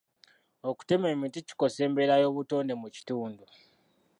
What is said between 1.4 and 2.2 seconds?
kikosa embeera